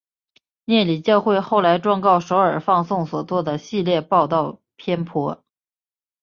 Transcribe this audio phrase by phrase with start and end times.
[0.65, 5.43] 摄理教会后来状告首尔放送所做的系列报导偏颇。